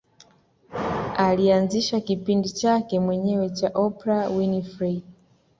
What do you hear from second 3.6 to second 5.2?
Oprah Winfrey